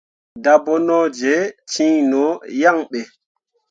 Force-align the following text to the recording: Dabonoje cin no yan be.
Dabonoje 0.43 1.33
cin 1.71 1.93
no 2.09 2.25
yan 2.61 2.77
be. 2.91 3.01